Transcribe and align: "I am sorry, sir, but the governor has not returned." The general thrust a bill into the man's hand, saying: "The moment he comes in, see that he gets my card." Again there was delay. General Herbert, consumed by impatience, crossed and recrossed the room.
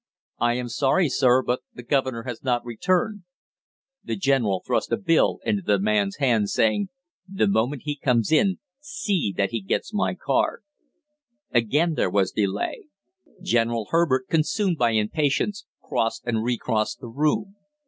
"I 0.39 0.55
am 0.55 0.67
sorry, 0.67 1.09
sir, 1.09 1.43
but 1.43 1.59
the 1.75 1.83
governor 1.83 2.23
has 2.23 2.41
not 2.43 2.65
returned." 2.65 3.21
The 4.03 4.15
general 4.15 4.63
thrust 4.65 4.91
a 4.91 4.97
bill 4.97 5.37
into 5.45 5.61
the 5.61 5.77
man's 5.77 6.15
hand, 6.15 6.49
saying: 6.49 6.89
"The 7.31 7.45
moment 7.47 7.83
he 7.85 7.97
comes 7.97 8.31
in, 8.31 8.57
see 8.79 9.31
that 9.37 9.51
he 9.51 9.61
gets 9.61 9.93
my 9.93 10.15
card." 10.15 10.63
Again 11.51 11.93
there 11.93 12.09
was 12.09 12.31
delay. 12.31 12.85
General 13.43 13.89
Herbert, 13.91 14.27
consumed 14.27 14.79
by 14.79 14.93
impatience, 14.93 15.67
crossed 15.83 16.23
and 16.25 16.43
recrossed 16.43 16.99
the 16.99 17.07
room. 17.07 17.57